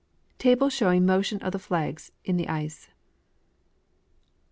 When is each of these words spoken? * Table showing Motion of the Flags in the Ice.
* 0.23 0.29
Table 0.39 0.67
showing 0.71 1.05
Motion 1.05 1.39
of 1.43 1.51
the 1.51 1.59
Flags 1.59 2.11
in 2.25 2.35
the 2.35 2.47
Ice. 2.49 2.89